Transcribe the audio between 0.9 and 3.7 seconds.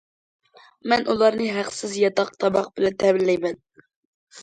مەن ئۇلارنى ھەقسىز ياتاق، تاماق بىلەن تەمىنلەيمەن.